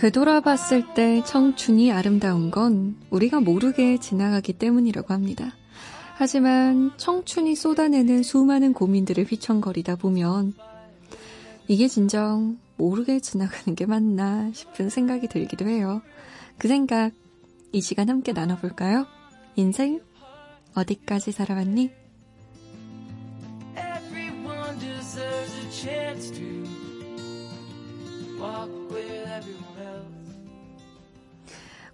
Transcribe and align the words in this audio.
되돌아봤을 0.00 0.94
때 0.94 1.22
청춘이 1.26 1.92
아름다운 1.92 2.50
건 2.50 2.96
우리가 3.10 3.40
모르게 3.40 3.98
지나가기 3.98 4.54
때문이라고 4.54 5.12
합니다. 5.12 5.52
하지만 6.16 6.92
청춘이 6.96 7.54
쏟아내는 7.54 8.22
수많은 8.22 8.72
고민들을 8.72 9.24
휘청거리다 9.24 9.96
보면 9.96 10.54
이게 11.68 11.86
진정 11.86 12.56
모르게 12.78 13.20
지나가는 13.20 13.74
게 13.74 13.84
맞나 13.84 14.50
싶은 14.54 14.88
생각이 14.88 15.28
들기도 15.28 15.68
해요. 15.68 16.00
그 16.56 16.66
생각 16.66 17.12
이 17.72 17.82
시간 17.82 18.08
함께 18.08 18.32
나눠볼까요? 18.32 19.06
인생 19.56 20.00
어디까지 20.74 21.30
살아왔니? 21.32 21.90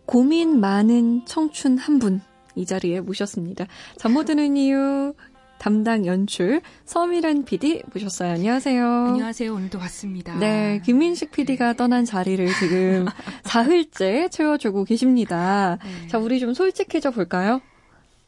고민 0.07 0.61
많은 0.61 1.25
청춘 1.27 1.79
한 1.79 1.99
분 1.99 2.21
이 2.59 2.65
자리에 2.65 3.01
모셨습니다. 3.03 3.67
잠 3.99 4.13
못 4.15 4.25
드는 4.25 4.57
이유 4.57 5.13
담당 5.59 6.07
연출 6.07 6.63
서미란 6.87 7.45
PD 7.45 7.83
모셨어요. 7.93 8.33
안녕하세요. 8.33 8.83
안녕하세요. 9.09 9.53
오늘도 9.55 9.79
왔습니다. 9.79 10.35
네, 10.39 10.81
김민식 10.83 11.33
PD가 11.33 11.75
떠난 11.75 12.07
자리를 12.07 12.47
지금 12.59 13.05
사흘째 13.45 14.29
채워주고 14.31 14.85
계십니다. 14.85 15.77
네. 15.85 16.09
자, 16.09 16.17
우리 16.19 16.39
좀 16.41 16.55
솔직해져 16.55 17.11
볼까요? 17.11 17.61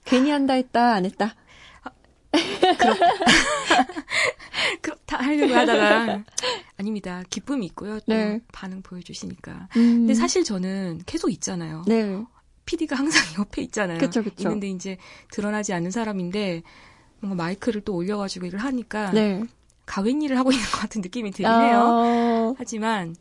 괜히 0.04 0.30
한다 0.30 0.52
했다, 0.54 0.92
안 0.94 1.06
했다. 1.06 1.34
그렇다. 2.60 2.94
그렇다 4.82 5.16
하려고 5.24 5.54
하다가 5.54 6.22
아닙니다. 6.78 7.22
기쁨이 7.28 7.66
있고요. 7.66 7.98
또 8.00 8.14
네. 8.14 8.40
반응 8.52 8.82
보여주시니까. 8.82 9.68
음. 9.76 9.98
근데 9.98 10.14
사실 10.14 10.44
저는 10.44 11.02
계속 11.06 11.30
있잖아요. 11.30 11.84
네. 11.86 12.24
PD가 12.64 12.96
항상 12.96 13.20
옆에 13.40 13.62
있잖아요. 13.62 13.98
그쵸, 13.98 14.22
그쵸. 14.22 14.44
있는데 14.44 14.68
이제 14.68 14.96
드러나지 15.32 15.72
않는 15.72 15.90
사람인데 15.90 16.62
뭔가 17.20 17.42
마이크를 17.42 17.80
또 17.80 17.94
올려가지고 17.96 18.46
일을 18.46 18.60
하니까 18.60 19.10
네. 19.10 19.42
가웬 19.86 20.22
일을 20.22 20.38
하고 20.38 20.52
있는 20.52 20.64
것 20.66 20.78
같은 20.78 21.00
느낌이 21.00 21.32
들긴 21.32 21.50
해요. 21.50 21.82
어... 21.82 22.54
하지만 22.56 23.16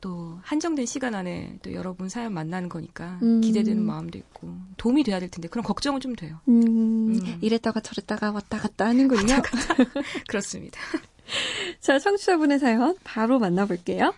또 0.00 0.38
한정된 0.42 0.86
시간 0.86 1.14
안에 1.14 1.58
또 1.62 1.72
여러분 1.74 2.08
사연 2.08 2.32
만나는 2.32 2.68
거니까 2.68 3.18
음. 3.22 3.40
기대되는 3.40 3.82
마음도 3.82 4.18
있고 4.18 4.54
도움이 4.76 5.02
돼야 5.02 5.18
될 5.20 5.28
텐데 5.30 5.48
그런 5.48 5.64
걱정은 5.64 6.00
좀 6.00 6.14
돼요. 6.14 6.38
음. 6.48 6.62
음. 6.62 7.38
이랬다가 7.40 7.80
저랬다가 7.80 8.30
왔다 8.30 8.58
갔다 8.58 8.86
하는군요. 8.86 9.34
왔다 9.34 9.42
갔다. 9.42 9.74
그렇습니다. 10.28 10.80
자, 11.80 11.98
청취자분의 11.98 12.58
사연 12.58 12.96
바로 13.04 13.38
만나볼게요. 13.38 14.12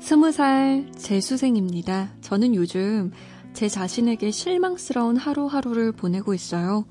스무 0.00 0.32
살 0.32 0.90
재수생입니다. 0.96 2.14
저는 2.22 2.54
요즘 2.54 3.12
제 3.52 3.68
자신에게 3.68 4.30
실망스러운 4.30 5.16
하루하루를 5.16 5.92
보내고 5.92 6.32
있어요. 6.32 6.86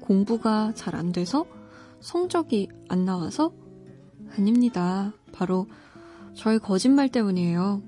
공부가 0.00 0.72
잘 0.74 0.94
안 0.94 1.12
돼서? 1.12 1.46
성적이 2.00 2.68
안 2.88 3.04
나와서? 3.04 3.52
아닙니다. 4.36 5.12
바로 5.32 5.66
저의 6.34 6.58
거짓말 6.58 7.08
때문이에요. 7.08 7.82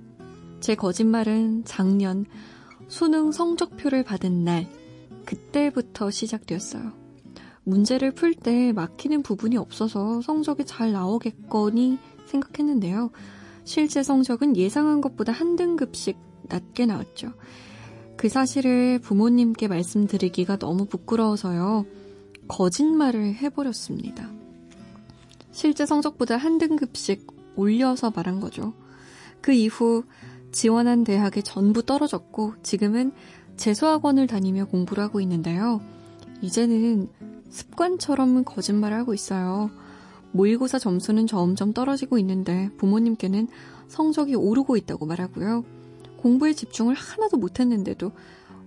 제 0.60 0.74
거짓말은 0.74 1.64
작년 1.64 2.26
수능 2.88 3.32
성적표를 3.32 4.04
받은 4.04 4.44
날, 4.44 4.68
그때부터 5.24 6.10
시작되었어요. 6.10 6.92
문제를 7.64 8.12
풀 8.12 8.34
때 8.34 8.72
막히는 8.72 9.22
부분이 9.22 9.56
없어서 9.56 10.22
성적이 10.22 10.66
잘 10.66 10.92
나오겠거니 10.92 11.98
생각했는데요. 12.26 13.10
실제 13.64 14.02
성적은 14.04 14.56
예상한 14.56 15.00
것보다 15.00 15.32
한 15.32 15.56
등급씩 15.56 16.16
낮게 16.48 16.86
나왔죠. 16.86 17.32
그 18.16 18.28
사실을 18.28 19.00
부모님께 19.00 19.66
말씀드리기가 19.66 20.58
너무 20.58 20.86
부끄러워서요. 20.86 21.84
거짓말을 22.46 23.34
해버렸습니다. 23.34 24.30
실제 25.50 25.84
성적보다 25.84 26.36
한 26.36 26.58
등급씩 26.58 27.26
올려서 27.56 28.12
말한 28.14 28.40
거죠. 28.40 28.74
그 29.40 29.52
이후 29.52 30.04
지원한 30.56 31.04
대학에 31.04 31.42
전부 31.42 31.82
떨어졌고 31.82 32.54
지금은 32.62 33.12
재수학원을 33.58 34.26
다니며 34.26 34.64
공부를 34.64 35.04
하고 35.04 35.20
있는데요. 35.20 35.82
이제는 36.40 37.10
습관처럼 37.50 38.42
거짓말을 38.42 38.96
하고 38.96 39.12
있어요. 39.12 39.70
모의고사 40.32 40.78
점수는 40.78 41.26
점점 41.26 41.74
떨어지고 41.74 42.16
있는데 42.20 42.70
부모님께는 42.78 43.48
성적이 43.88 44.36
오르고 44.36 44.78
있다고 44.78 45.04
말하고요. 45.04 45.62
공부에 46.16 46.54
집중을 46.54 46.94
하나도 46.94 47.36
못했는데도 47.36 48.12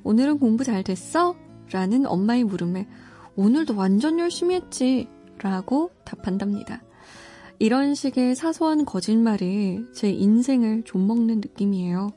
오늘은 0.03 0.37
공부 0.37 0.63
잘 0.63 0.83
됐어? 0.83 1.35
라는 1.71 2.05
엄마의 2.05 2.43
물음에 2.43 2.87
오늘도 3.35 3.75
완전 3.75 4.19
열심히 4.19 4.53
했지 4.53 5.07
라고 5.39 5.89
답한답니다. 6.05 6.83
이런 7.61 7.93
식의 7.93 8.35
사소한 8.35 8.85
거짓말이 8.85 9.85
제 9.93 10.09
인생을 10.09 10.83
좀먹는 10.83 11.41
느낌이에요. 11.41 12.11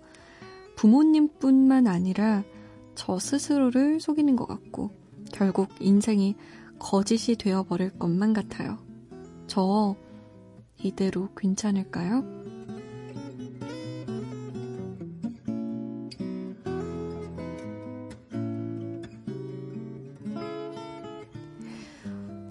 부모님뿐만 0.77 1.89
아니라 1.89 2.45
저 2.95 3.19
스스로를 3.19 4.01
속이는 4.01 4.37
것 4.37 4.47
같고 4.47 4.91
결국 5.33 5.69
인생이 5.81 6.37
거짓이 6.79 7.37
되어버릴 7.37 7.99
것만 7.99 8.33
같아요. 8.35 8.79
저 9.49 9.97
이대로 10.81 11.29
괜찮을까요? 11.37 12.25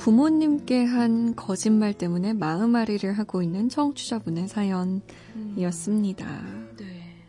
부모님께 0.02 0.84
한 0.84 1.36
거짓말 1.36 1.94
때문에 1.94 2.34
마음앓이를 2.34 3.20
하고 3.20 3.44
있는 3.44 3.70
청취자분의 3.70 4.48
사연이었습니다. 4.48 6.26
음. 6.26 6.76
네. 6.76 7.24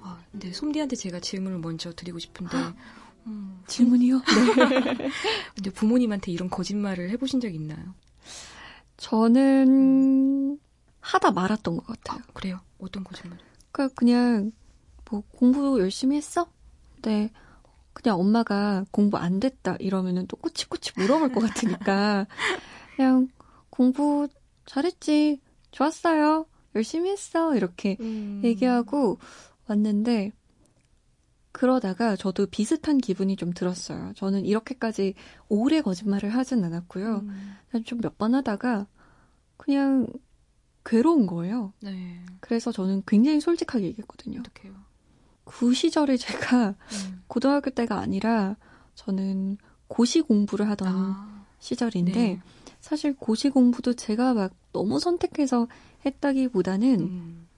아, 0.00 0.18
근데 0.32 0.50
솜디한테 0.50 0.96
제가 0.96 1.20
질문을 1.20 1.58
먼저 1.58 1.92
드리고 1.92 2.18
싶은데. 2.18 2.56
음, 3.26 3.62
질문이요? 3.66 4.22
네. 4.24 5.10
근데 5.54 5.70
부모님한테 5.70 6.32
이런 6.32 6.48
거짓말을 6.48 7.10
해보신 7.10 7.40
적 7.40 7.54
있나요? 7.54 7.94
저는 8.96 10.58
하다 11.00 11.30
말았던 11.30 11.76
것 11.76 11.86
같아요. 11.86 12.22
아, 12.26 12.32
그래요? 12.32 12.60
어떤 12.78 13.04
거짓말? 13.04 13.38
그러니까 13.70 13.94
그냥 13.94 14.50
뭐 15.10 15.22
공부 15.30 15.78
열심히 15.78 16.16
했어? 16.16 16.46
네. 17.02 17.30
그냥 17.94 18.20
엄마가 18.20 18.84
공부 18.90 19.16
안 19.16 19.40
됐다 19.40 19.76
이러면은 19.78 20.26
또 20.26 20.36
꼬치꼬치 20.36 20.92
물어볼 20.96 21.32
것 21.32 21.40
같으니까 21.40 22.26
그냥 22.96 23.28
공부 23.70 24.28
잘했지 24.66 25.40
좋았어요 25.70 26.46
열심히 26.74 27.10
했어 27.10 27.56
이렇게 27.56 27.96
음. 28.00 28.42
얘기하고 28.44 29.18
왔는데 29.68 30.32
그러다가 31.52 32.16
저도 32.16 32.46
비슷한 32.46 32.98
기분이 32.98 33.36
좀 33.36 33.52
들었어요. 33.52 34.12
저는 34.16 34.44
이렇게까지 34.44 35.14
오래 35.48 35.82
거짓말을 35.82 36.30
하진 36.30 36.64
않았고요. 36.64 37.18
음. 37.18 37.54
좀몇 37.84 38.18
번 38.18 38.34
하다가 38.34 38.88
그냥 39.56 40.08
괴로운 40.84 41.26
거예요. 41.26 41.72
네. 41.80 42.24
그래서 42.40 42.72
저는 42.72 43.04
굉장히 43.06 43.40
솔직하게 43.40 43.86
얘기했거든요. 43.86 44.40
어떡해요? 44.40 44.74
그 45.44 45.74
시절에 45.74 46.16
제가 46.16 46.68
음. 46.68 47.22
고등학교 47.26 47.70
때가 47.70 47.98
아니라 47.98 48.56
저는 48.94 49.58
고시 49.88 50.20
공부를 50.22 50.68
하던 50.70 50.88
아, 50.88 51.44
시절인데 51.58 52.12
네. 52.12 52.40
사실 52.80 53.14
고시 53.16 53.50
공부도 53.50 53.94
제가 53.94 54.34
막 54.34 54.52
너무 54.72 54.98
선택해서 54.98 55.68
했다기보다는 56.04 57.00
음. 57.00 57.48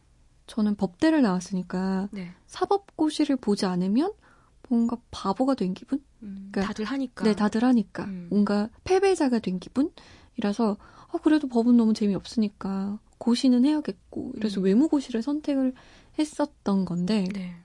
저는 0.46 0.76
법대를 0.76 1.22
나왔으니까 1.22 2.08
네. 2.12 2.30
사법고시를 2.46 3.36
보지 3.36 3.66
않으면 3.66 4.12
뭔가 4.68 4.96
바보가 5.10 5.54
된 5.54 5.74
기분? 5.74 6.02
음, 6.22 6.48
그러니까, 6.50 6.62
다들 6.62 6.84
하니까. 6.84 7.24
네, 7.24 7.34
다들 7.34 7.64
하니까. 7.64 8.04
음. 8.04 8.26
뭔가 8.30 8.68
패배자가 8.84 9.38
된 9.38 9.58
기분이라서 9.58 10.76
아, 11.08 11.18
그래도 11.22 11.48
법은 11.48 11.76
너무 11.76 11.94
재미없으니까 11.94 12.98
고시는 13.18 13.64
해야겠고 13.64 14.32
이래서 14.36 14.60
음. 14.60 14.64
외무고시를 14.64 15.22
선택을 15.22 15.72
했었던 16.18 16.84
건데 16.84 17.24
네. 17.32 17.56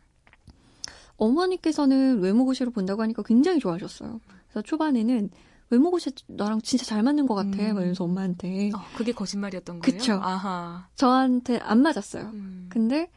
어머니께서는 1.22 2.20
외모고시를 2.20 2.72
본다고 2.72 3.02
하니까 3.04 3.22
굉장히 3.24 3.60
좋아하셨어요. 3.60 4.20
그래서 4.48 4.62
초반에는 4.64 5.30
외모고시 5.70 6.12
나랑 6.28 6.62
진짜 6.62 6.84
잘 6.86 7.04
맞는 7.04 7.28
것 7.28 7.36
같아. 7.36 7.50
음. 7.58 7.60
이러면서 7.60 8.04
엄마한테. 8.04 8.72
어, 8.74 8.80
그게 8.96 9.12
거짓말이었던 9.12 9.80
거예요? 9.80 9.98
그쵸. 9.98 10.14
아하. 10.22 10.88
저한테 10.96 11.60
안 11.60 11.82
맞았어요. 11.82 12.32
음. 12.34 12.68
근데 12.70 13.10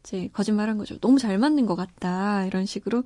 이제 0.00 0.30
거짓말한 0.32 0.78
거죠. 0.78 0.98
너무 1.00 1.18
잘 1.18 1.36
맞는 1.38 1.66
것 1.66 1.74
같다. 1.74 2.46
이런 2.46 2.64
식으로 2.64 3.02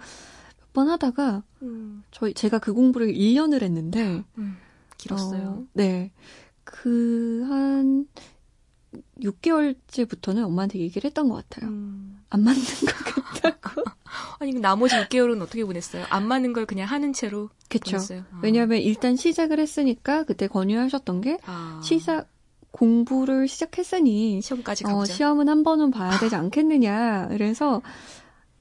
몇몇번 0.75 0.88
하다가 0.88 1.43
음. 1.62 2.02
저희 2.10 2.34
제가 2.34 2.58
그 2.58 2.72
공부를 2.72 3.12
1년을 3.14 3.62
했는데 3.62 4.25
음, 4.38 4.56
길었어요. 4.98 5.48
어, 5.48 5.66
네. 5.75 6.12
그 6.64 7.44
한 7.48 8.06
6개월째부터는 9.20 10.44
엄마한테 10.44 10.78
얘기를 10.78 11.08
했던 11.08 11.28
것 11.28 11.37
같아요. 11.48 11.70
음. 11.70 12.22
안 12.31 12.43
맞는 12.44 12.60
것 12.62 13.25
같다고. 13.25 13.71
아니, 14.43 14.53
나머지 14.55 14.97
6개월은 14.97 15.41
어떻게 15.41 15.65
보냈어요? 15.65 16.05
안 16.11 16.27
맞는 16.27 16.53
걸 16.53 16.67
그냥 16.67 16.89
하는 16.89 17.12
채로 17.12 17.49
그쵸. 17.69 17.93
보냈어요? 17.93 18.25
아. 18.33 18.41
왜냐하면 18.43 18.81
일단 18.81 19.15
시작을 19.15 19.61
했으니까 19.61 20.25
그때 20.25 20.49
권유하셨던 20.49 21.21
게 21.21 21.39
아. 21.47 21.81
시작 21.85 22.29
공부를 22.73 23.47
시작했으니 23.47 24.41
시험까지 24.43 24.85
어, 24.87 25.05
시험은 25.05 25.49
한 25.49 25.62
번은 25.62 25.93
봐야 25.93 26.19
되지 26.19 26.35
않겠느냐. 26.35 27.29
그래서 27.29 27.83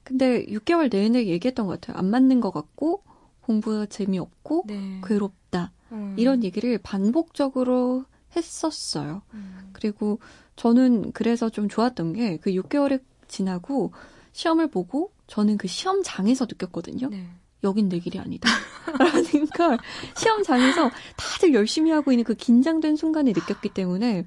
근데 0.04 0.46
6개월 0.46 0.88
내내 0.88 1.26
얘기했던 1.26 1.66
것 1.66 1.80
같아요. 1.80 1.98
안 1.98 2.10
맞는 2.10 2.40
것 2.40 2.52
같고 2.52 3.02
공부가 3.40 3.86
재미없고 3.86 4.64
네. 4.68 5.00
괴롭다. 5.04 5.72
음. 5.90 6.14
이런 6.16 6.44
얘기를 6.44 6.78
반복적으로 6.78 8.04
했었어요. 8.36 9.22
음. 9.34 9.70
그리고 9.72 10.20
저는 10.54 11.10
그래서 11.12 11.48
좀 11.50 11.68
좋았던 11.68 12.12
게 12.12 12.38
그 12.40 12.50
6개월이 12.52 13.00
지나고 13.26 13.92
시험을 14.32 14.68
보고 14.68 15.10
저는 15.32 15.56
그 15.56 15.66
시험장에서 15.66 16.44
느꼈거든요. 16.44 17.08
네. 17.08 17.26
여긴 17.64 17.88
내 17.88 17.98
길이 18.00 18.18
아니다. 18.18 18.50
라는 18.98 19.46
걸 19.46 19.78
시험장에서 20.14 20.90
다들 21.16 21.54
열심히 21.54 21.90
하고 21.90 22.12
있는 22.12 22.22
그 22.24 22.34
긴장된 22.34 22.96
순간에 22.96 23.32
느꼈기 23.32 23.70
때문에 23.70 24.26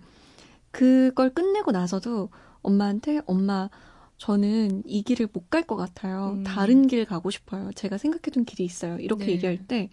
그걸 0.72 1.32
끝내고 1.32 1.72
나서도 1.72 2.30
엄마한테 2.64 3.22
엄마 3.28 3.70
저는 4.18 4.82
이 4.88 5.04
길을 5.04 5.28
못 5.32 5.50
갈 5.52 5.64
것 5.68 5.76
같아요. 5.76 6.38
음. 6.38 6.44
다른 6.44 6.88
길 6.88 7.06
가고 7.06 7.30
싶어요. 7.30 7.70
제가 7.76 8.00
생각해둔 8.00 8.46
길이 8.46 8.64
있어요. 8.66 8.98
이렇게 8.98 9.26
네. 9.28 9.32
얘기할 9.34 9.68
때 9.68 9.92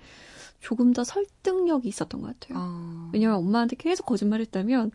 조금 0.60 0.94
더 0.94 1.04
설득력이 1.04 1.88
있었던 1.88 2.22
것 2.22 2.28
같아요. 2.40 2.58
어. 2.58 3.10
왜냐면 3.12 3.36
엄마한테 3.36 3.76
계속 3.76 4.06
거짓말했다면 4.06 4.92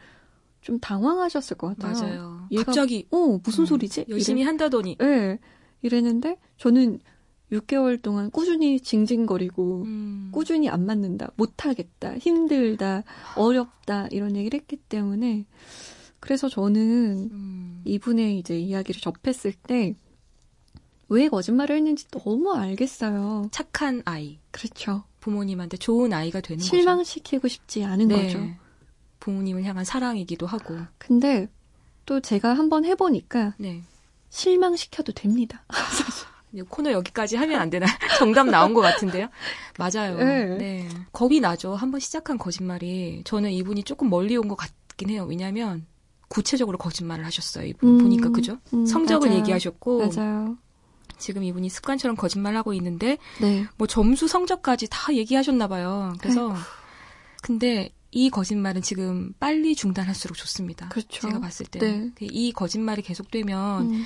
좀 0.61 0.79
당황하셨을 0.79 1.57
것 1.57 1.77
같아요. 1.77 1.93
맞아요. 1.93 2.47
얘가, 2.49 2.63
갑자기 2.63 3.05
어 3.11 3.37
무슨 3.43 3.63
음, 3.63 3.65
소리지? 3.67 4.05
열심히 4.09 4.41
이래, 4.41 4.47
한다더니. 4.47 4.95
네, 4.97 5.37
이랬는데 5.81 6.37
저는 6.57 6.99
6개월 7.51 8.01
동안 8.01 8.29
꾸준히 8.31 8.79
징징거리고 8.79 9.83
음. 9.83 10.29
꾸준히 10.33 10.69
안 10.69 10.85
맞는다, 10.85 11.31
못하겠다, 11.37 12.17
힘들다, 12.17 13.03
어렵다 13.35 14.07
이런 14.11 14.35
얘기를 14.35 14.59
했기 14.59 14.75
때문에 14.75 15.45
그래서 16.19 16.49
저는 16.49 17.29
음. 17.31 17.81
이분의 17.85 18.39
이제 18.39 18.59
이야기를 18.59 18.99
접했을 19.01 19.53
때 19.53 19.95
왜 21.09 21.29
거짓말을 21.29 21.77
했는지 21.77 22.05
너무 22.11 22.53
알겠어요. 22.53 23.47
착한 23.51 24.01
아이. 24.05 24.39
그렇죠. 24.51 25.03
부모님한테 25.19 25.77
좋은 25.77 26.13
아이가 26.13 26.41
되는 26.41 26.61
실망시키고 26.61 27.43
거죠. 27.43 27.53
싶지 27.53 27.83
않은 27.83 28.07
네. 28.09 28.23
거죠. 28.23 28.39
부모님을 29.19 29.63
향한 29.63 29.85
사랑이기도 29.85 30.45
하고. 30.45 30.77
근데 30.97 31.47
또 32.05 32.19
제가 32.19 32.53
한번 32.53 32.85
해보니까 32.85 33.55
네. 33.57 33.83
실망시켜도 34.29 35.13
됩니다. 35.13 35.63
코너 36.69 36.91
여기까지 36.91 37.35
하면 37.35 37.59
안 37.59 37.69
되나? 37.69 37.85
정답 38.17 38.45
나온 38.49 38.73
것 38.73 38.81
같은데요? 38.81 39.27
맞아요. 39.77 40.17
네. 40.17 40.45
네. 40.57 40.89
겁이 41.11 41.39
나죠. 41.39 41.75
한번 41.75 41.99
시작한 41.99 42.37
거짓말이. 42.37 43.21
저는 43.25 43.51
이분이 43.51 43.83
조금 43.83 44.09
멀리 44.09 44.35
온 44.37 44.47
것 44.47 44.55
같긴 44.55 45.09
해요. 45.09 45.25
왜냐면, 45.29 45.85
구체적으로 46.29 46.77
거짓말을 46.77 47.25
하셨어요. 47.25 47.65
이분 47.67 47.89
음, 47.89 47.97
보니까, 47.99 48.29
그죠? 48.29 48.57
음, 48.73 48.85
성적을 48.85 49.27
맞아요. 49.29 49.39
얘기하셨고. 49.41 50.07
맞아요. 50.09 50.57
지금 51.17 51.43
이분이 51.43 51.69
습관처럼 51.69 52.15
거짓말하고 52.15 52.73
있는데, 52.75 53.17
네. 53.41 53.65
뭐 53.77 53.85
점수 53.87 54.27
성적까지 54.27 54.87
다 54.89 55.13
얘기하셨나봐요. 55.13 56.13
그래서, 56.19 56.49
아이고. 56.49 56.59
근데 57.43 57.89
이 58.17 58.31
거짓말은 58.31 58.81
지금 58.81 59.31
빨리 59.39 59.75
중단할수록 59.75 60.35
좋습니다. 60.35 60.89
그렇죠. 60.89 61.27
제가 61.27 61.39
봤을 61.39 61.67
때. 61.67 61.77
네. 61.77 62.11
이 62.19 62.51
거짓말이 62.51 63.03
계속되면 63.03 63.91
음. 63.91 64.03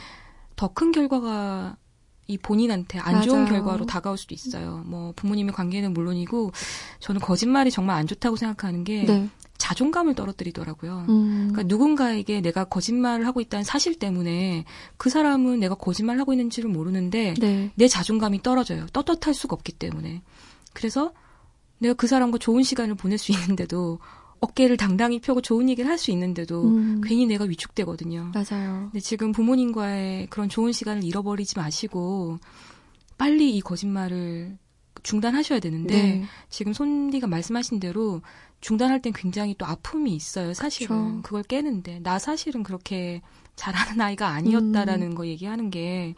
더큰 0.57 0.91
결과가 0.91 1.77
이 2.27 2.37
본인한테 2.37 2.99
안 2.99 3.21
좋은 3.21 3.43
맞아요. 3.43 3.53
결과로 3.53 3.85
다가올 3.85 4.17
수도 4.17 4.35
있어요. 4.35 4.83
뭐 4.85 5.13
부모님의 5.15 5.53
관계는 5.53 5.93
물론이고 5.93 6.51
저는 6.99 7.21
거짓말이 7.21 7.71
정말 7.71 7.95
안 7.95 8.05
좋다고 8.05 8.35
생각하는 8.35 8.83
게 8.83 9.05
네. 9.05 9.29
자존감을 9.57 10.15
떨어뜨리더라고요. 10.15 11.05
음. 11.07 11.49
그러니까 11.53 11.63
누군가에게 11.63 12.41
내가 12.41 12.65
거짓말을 12.65 13.25
하고 13.25 13.39
있다는 13.39 13.63
사실 13.63 13.97
때문에 13.97 14.65
그 14.97 15.09
사람은 15.09 15.61
내가 15.61 15.75
거짓말 15.75 16.19
하고 16.19 16.33
있는지를 16.33 16.69
모르는데 16.69 17.33
네. 17.39 17.71
내 17.75 17.87
자존감이 17.87 18.43
떨어져요. 18.43 18.87
떳떳할 18.91 19.33
수가 19.33 19.53
없기 19.53 19.71
때문에. 19.71 20.21
그래서 20.73 21.13
내가 21.81 21.93
그 21.95 22.07
사람과 22.07 22.37
좋은 22.37 22.61
시간을 22.63 22.95
보낼 22.95 23.17
수 23.17 23.31
있는데도 23.31 23.99
어깨를 24.39 24.77
당당히 24.77 25.19
펴고 25.19 25.41
좋은 25.41 25.69
얘기를 25.69 25.89
할 25.89 25.97
수 25.97 26.11
있는데도 26.11 26.63
음. 26.63 27.01
괜히 27.03 27.25
내가 27.25 27.43
위축되거든요. 27.45 28.31
맞아요. 28.33 28.89
근데 28.91 28.99
지금 28.99 29.31
부모님과의 29.31 30.27
그런 30.27 30.47
좋은 30.49 30.71
시간을 30.71 31.03
잃어버리지 31.03 31.57
마시고 31.57 32.39
빨리 33.17 33.55
이 33.55 33.61
거짓말을 33.61 34.57
중단하셔야 35.03 35.59
되는데 35.59 35.95
네. 35.95 36.23
지금 36.49 36.73
손디가 36.73 37.27
말씀하신 37.27 37.79
대로 37.79 38.21
중단할 38.61 39.01
땐 39.01 39.13
굉장히 39.13 39.55
또 39.57 39.65
아픔이 39.65 40.15
있어요. 40.15 40.53
사실은 40.53 41.17
그쵸. 41.17 41.21
그걸 41.23 41.43
깨는데 41.43 41.99
나 42.01 42.19
사실은 42.19 42.61
그렇게 42.63 43.21
잘하는 43.55 44.01
아이가 44.01 44.29
아니었다라는 44.29 45.11
음. 45.11 45.15
거 45.15 45.25
얘기하는 45.27 45.69
게 45.71 46.15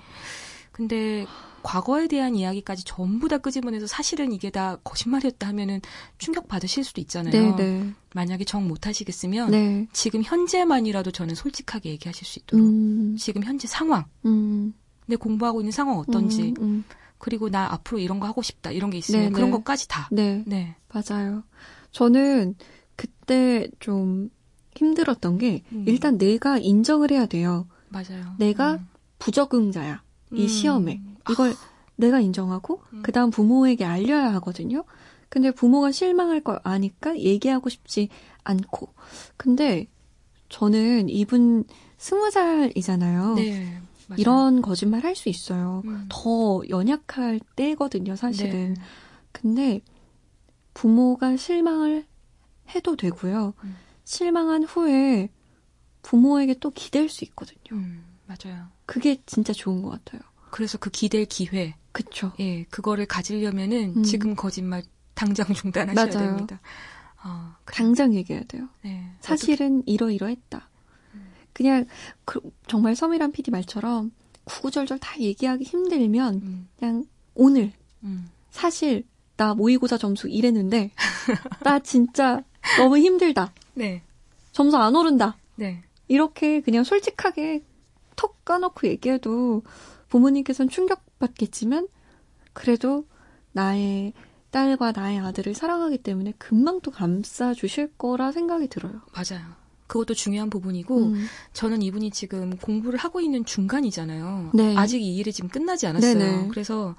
근데 0.73 1.25
과거에 1.61 2.07
대한 2.07 2.35
이야기까지 2.35 2.83
전부 2.83 3.29
다 3.29 3.37
끄집어내서 3.37 3.87
사실은 3.87 4.33
이게 4.33 4.49
다 4.49 4.77
거짓말이었다 4.83 5.47
하면은 5.47 5.79
충격 6.17 6.47
받으실 6.49 6.83
수도 6.83 6.99
있잖아요. 6.99 7.31
네, 7.31 7.55
네. 7.55 7.93
만약에 8.13 8.43
정 8.43 8.67
못하시겠으면 8.67 9.51
네. 9.51 9.87
지금 9.93 10.23
현재만이라도 10.23 11.11
저는 11.11 11.35
솔직하게 11.35 11.91
얘기하실 11.91 12.27
수 12.27 12.39
있도록 12.39 12.65
음. 12.65 13.15
지금 13.17 13.43
현재 13.43 13.67
상황, 13.67 14.05
음. 14.25 14.73
내 15.05 15.15
공부하고 15.15 15.61
있는 15.61 15.71
상황 15.71 15.97
어떤지, 15.99 16.53
음, 16.59 16.63
음. 16.63 16.83
그리고 17.17 17.49
나 17.49 17.71
앞으로 17.71 17.99
이런 17.99 18.19
거 18.19 18.27
하고 18.27 18.41
싶다 18.41 18.71
이런 18.71 18.89
게 18.89 18.97
있으면 18.97 19.27
네, 19.27 19.29
그런 19.29 19.51
네. 19.51 19.57
것까지 19.57 19.87
다. 19.87 20.09
네. 20.11 20.43
네, 20.45 20.75
맞아요. 20.89 21.43
저는 21.91 22.55
그때 22.95 23.69
좀 23.79 24.29
힘들었던 24.75 25.37
게 25.37 25.63
음. 25.71 25.85
일단 25.87 26.17
내가 26.17 26.57
인정을 26.57 27.11
해야 27.11 27.27
돼요. 27.27 27.67
맞아요. 27.89 28.35
내가 28.39 28.73
음. 28.73 28.87
부적응자야. 29.19 30.01
이 30.35 30.47
시험에. 30.47 31.01
이걸 31.29 31.53
내가 31.95 32.19
인정하고 32.19 32.81
음. 32.93 33.01
그다음 33.03 33.29
부모에게 33.29 33.85
알려야 33.85 34.33
하거든요. 34.35 34.83
근데 35.29 35.51
부모가 35.51 35.91
실망할 35.91 36.41
걸 36.41 36.59
아니까 36.63 37.17
얘기하고 37.17 37.69
싶지 37.69 38.09
않고. 38.43 38.89
근데 39.37 39.87
저는 40.49 41.09
이분 41.09 41.63
스무 41.97 42.29
살이잖아요. 42.31 43.35
네, 43.35 43.81
이런 44.17 44.61
거짓말 44.61 45.03
할 45.03 45.15
수 45.15 45.29
있어요. 45.29 45.81
음. 45.85 46.05
더 46.09 46.61
연약할 46.69 47.39
때거든요, 47.55 48.15
사실은. 48.15 48.73
네. 48.75 48.81
근데 49.31 49.81
부모가 50.73 51.37
실망을 51.37 52.05
해도 52.75 52.95
되고요. 52.95 53.53
음. 53.63 53.75
실망한 54.03 54.63
후에 54.63 55.29
부모에게 56.01 56.55
또 56.59 56.69
기댈 56.71 57.09
수 57.09 57.23
있거든요. 57.25 57.61
음, 57.71 58.03
맞아요. 58.43 58.67
그게 58.85 59.21
진짜 59.25 59.53
좋은 59.53 59.81
것 59.81 59.89
같아요. 59.89 60.21
그래서 60.49 60.77
그 60.77 60.89
기댈 60.89 61.25
기회. 61.25 61.75
그쵸. 61.91 62.31
예, 62.39 62.63
그거를 62.65 63.05
가지려면은 63.05 63.97
음. 63.97 64.03
지금 64.03 64.35
거짓말 64.35 64.83
당장 65.13 65.53
중단하셔야 65.53 66.05
맞아요. 66.05 66.27
됩니다. 66.27 66.59
어, 67.23 67.55
그래. 67.65 67.77
당장 67.77 68.13
얘기해야 68.13 68.43
돼요. 68.45 68.67
네. 68.81 69.11
사실은 69.19 69.79
어떻게... 69.79 69.91
이러이러했다. 69.93 70.69
음. 71.13 71.31
그냥 71.53 71.85
그, 72.25 72.39
정말 72.67 72.95
서미란 72.95 73.31
PD 73.31 73.51
말처럼 73.51 74.11
구구절절 74.43 74.99
다 74.99 75.19
얘기하기 75.19 75.63
힘들면 75.63 76.35
음. 76.35 76.67
그냥 76.77 77.05
오늘 77.35 77.71
음. 78.03 78.29
사실 78.51 79.05
나 79.37 79.53
모의고사 79.53 79.97
점수 79.97 80.27
이랬는데 80.27 80.91
나 81.63 81.79
진짜 81.79 82.43
너무 82.77 82.97
힘들다. 82.97 83.53
네. 83.73 84.03
점수 84.51 84.77
안 84.77 84.95
오른다. 84.95 85.37
네. 85.55 85.83
이렇게 86.07 86.61
그냥 86.61 86.83
솔직하게 86.83 87.63
톡 88.43 88.45
까놓고 88.45 88.87
얘기해도 88.87 89.63
부모님께서는 90.09 90.69
충격받겠지만 90.69 91.87
그래도 92.53 93.05
나의 93.51 94.13
딸과 94.51 94.91
나의 94.91 95.19
아들을 95.19 95.55
사랑하기 95.55 95.99
때문에 95.99 96.33
금방 96.37 96.79
또 96.81 96.91
감싸 96.91 97.53
주실 97.53 97.91
거라 97.97 98.31
생각이 98.31 98.67
들어요. 98.67 99.01
맞아요. 99.13 99.43
그것도 99.87 100.13
중요한 100.13 100.49
부분이고 100.49 100.97
음. 100.97 101.25
저는 101.53 101.81
이분이 101.81 102.11
지금 102.11 102.55
공부를 102.57 102.99
하고 102.99 103.19
있는 103.19 103.45
중간이잖아요. 103.45 104.51
네. 104.53 104.75
아직 104.77 105.01
이 105.01 105.15
일이 105.17 105.33
지금 105.33 105.49
끝나지 105.49 105.87
않았어요. 105.87 106.13
네네. 106.13 106.47
그래서 106.49 106.95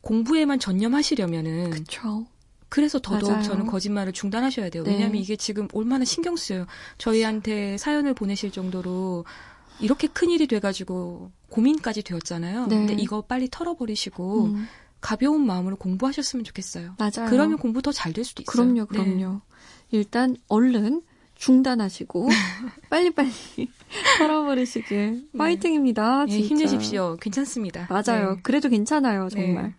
공부에만 0.00 0.58
전념하시려면은 0.58 1.70
그쵸. 1.70 2.26
그래서 2.68 3.00
더더욱 3.00 3.32
맞아요. 3.32 3.42
저는 3.42 3.66
거짓말을 3.66 4.12
중단하셔야 4.12 4.70
돼요. 4.70 4.84
네. 4.84 4.92
왜냐하면 4.92 5.20
이게 5.20 5.36
지금 5.36 5.66
얼마나 5.72 6.04
신경 6.04 6.36
쓰여요. 6.36 6.66
저희한테 6.98 7.76
사연을 7.78 8.14
보내실 8.14 8.52
정도로 8.52 9.24
이렇게 9.80 10.06
큰 10.08 10.30
일이 10.30 10.46
돼가지고 10.46 11.30
고민까지 11.48 12.02
되었잖아요. 12.02 12.66
네. 12.66 12.76
근데 12.76 12.94
이거 12.94 13.22
빨리 13.22 13.48
털어버리시고 13.50 14.44
음. 14.44 14.66
가벼운 15.00 15.46
마음으로 15.46 15.76
공부하셨으면 15.76 16.44
좋겠어요. 16.44 16.94
맞아요. 16.98 17.28
그러면 17.30 17.58
공부 17.58 17.80
더 17.82 17.90
잘 17.92 18.12
될 18.12 18.24
수도 18.24 18.42
있어요. 18.42 18.52
그럼요, 18.52 18.86
그럼요. 18.86 19.32
네. 19.34 19.38
일단 19.92 20.36
얼른 20.48 21.02
중단하시고 21.36 22.28
빨리빨리 22.90 23.30
털어버리시길 24.18 25.28
네. 25.32 25.38
파이팅입니다. 25.38 26.26
네, 26.26 26.40
힘내십시오. 26.40 27.16
괜찮습니다. 27.20 27.86
맞아요. 27.88 28.34
네. 28.36 28.40
그래도 28.42 28.68
괜찮아요, 28.68 29.28
정말. 29.30 29.64
네. 29.64 29.74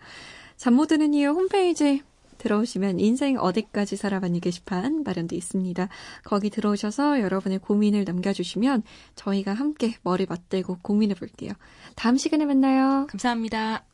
잠못 0.58 0.90
드는 0.90 1.14
이유 1.14 1.30
홈페이지 1.30 2.02
들어오시면 2.42 3.00
인생 3.00 3.38
어디까지 3.38 3.96
살아봤니 3.96 4.40
게시판 4.42 5.04
마련돼 5.04 5.36
있습니다. 5.36 5.88
거기 6.24 6.50
들어오셔서 6.50 7.22
여러분의 7.22 7.60
고민을 7.60 8.04
남겨주시면 8.04 8.84
저희가 9.16 9.54
함께 9.54 9.96
머리 10.02 10.26
맞대고 10.26 10.80
고민해 10.82 11.16
볼게요. 11.16 11.54
다음 11.96 12.18
시간에 12.18 12.46
만나요. 12.46 13.06
감사합니다. 13.10 13.91